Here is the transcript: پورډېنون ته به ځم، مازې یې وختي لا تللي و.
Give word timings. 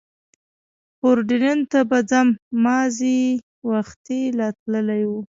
پورډېنون 0.99 1.59
ته 1.71 1.79
به 1.89 1.99
ځم، 2.09 2.27
مازې 2.63 3.15
یې 3.21 3.41
وختي 3.71 4.21
لا 4.37 4.49
تللي 4.59 5.03
و. 5.09 5.11